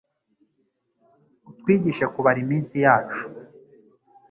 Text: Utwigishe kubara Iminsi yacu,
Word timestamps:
Utwigishe 1.49 2.05
kubara 2.13 2.37
Iminsi 2.45 2.75
yacu, 2.85 3.21